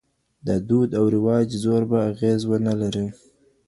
د 0.47 0.49
دود 0.67 0.89
او 0.99 1.05
رواج 1.15 1.47
زور 1.63 1.81
به 1.89 1.99
اغېز 2.11 2.41
ونه 2.45 2.73
لري. 2.81 3.07